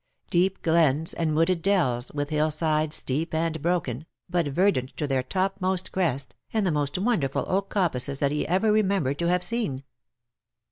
[0.31, 5.21] Deep glens, and wooded dells, with hill sides steep and broken, but verdant to their
[5.21, 9.83] topmost crest, and the most wonderful oak coppices that he ever remembered to have seen.